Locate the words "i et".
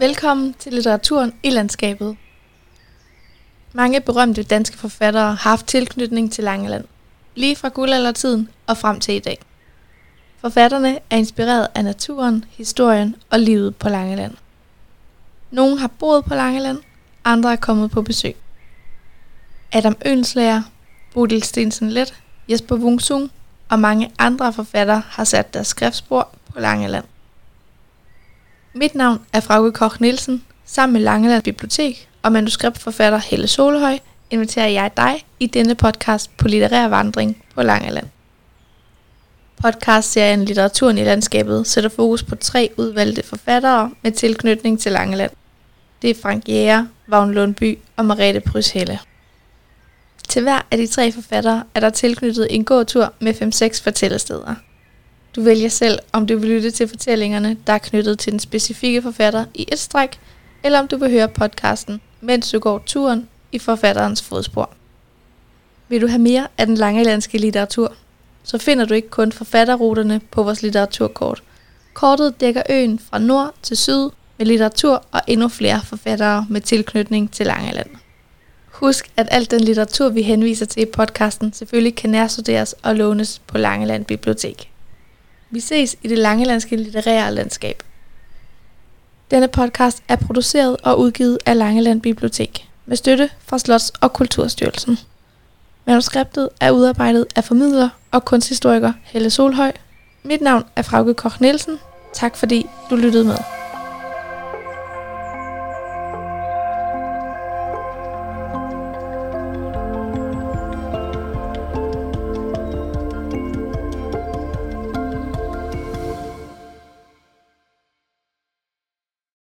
59.54-59.78